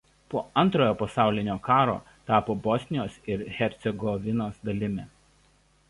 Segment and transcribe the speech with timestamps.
[0.33, 1.99] Po Antrojo pasaulinio karo
[2.31, 5.11] tapo Bosnijos ir Hercegovinos dalimi.